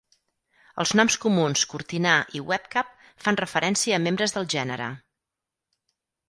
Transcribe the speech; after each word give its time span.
Els 0.83 0.93
noms 0.99 1.17
comuns 1.25 1.65
cortinar 1.73 2.13
i 2.39 2.41
webcap 2.53 2.89
fan 3.27 3.39
referència 3.43 3.99
a 3.99 4.01
membres 4.07 4.35
del 4.39 4.49
gènere. 4.57 4.89